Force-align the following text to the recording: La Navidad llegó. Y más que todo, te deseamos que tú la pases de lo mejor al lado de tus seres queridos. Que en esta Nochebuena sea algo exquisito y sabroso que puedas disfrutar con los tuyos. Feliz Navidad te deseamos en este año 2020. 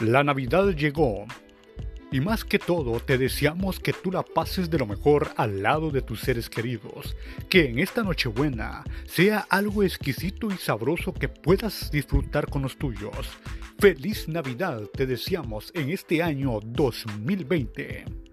La 0.00 0.24
Navidad 0.24 0.70
llegó. 0.70 1.24
Y 2.10 2.20
más 2.20 2.44
que 2.44 2.58
todo, 2.58 2.98
te 2.98 3.16
deseamos 3.16 3.78
que 3.78 3.92
tú 3.92 4.10
la 4.10 4.24
pases 4.24 4.68
de 4.68 4.78
lo 4.78 4.86
mejor 4.86 5.32
al 5.36 5.62
lado 5.62 5.90
de 5.90 6.02
tus 6.02 6.20
seres 6.20 6.50
queridos. 6.50 7.16
Que 7.48 7.68
en 7.68 7.78
esta 7.78 8.02
Nochebuena 8.02 8.82
sea 9.06 9.46
algo 9.48 9.84
exquisito 9.84 10.48
y 10.50 10.56
sabroso 10.56 11.14
que 11.14 11.28
puedas 11.28 11.92
disfrutar 11.92 12.48
con 12.48 12.62
los 12.62 12.76
tuyos. 12.76 13.28
Feliz 13.78 14.28
Navidad 14.28 14.82
te 14.92 15.06
deseamos 15.06 15.70
en 15.74 15.90
este 15.90 16.22
año 16.22 16.58
2020. 16.60 18.23